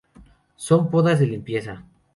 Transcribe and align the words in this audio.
Son 0.57 0.89
podas 0.89 1.19
de 1.19 1.27
limpieza. 1.27 1.85